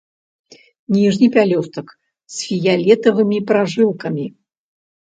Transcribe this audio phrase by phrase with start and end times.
[0.95, 1.87] Ніжні пялёстак
[2.37, 4.25] з фіялетавымі пражылкамі.